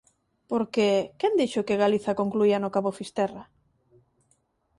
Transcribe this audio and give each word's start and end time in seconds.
Porque, 0.49 0.85
quen 1.19 1.33
dixo 1.39 1.65
que 1.67 1.79
Galiza 1.83 2.19
concluía 2.21 2.57
no 2.61 2.73
cabo 2.75 2.95
Fisterra? 2.97 3.43